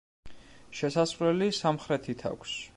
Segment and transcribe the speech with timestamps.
[0.79, 2.61] შესასვლელი სამხრეთით აქვს.